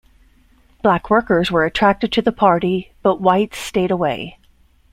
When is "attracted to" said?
1.63-2.23